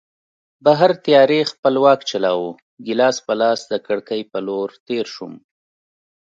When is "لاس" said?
3.41-3.59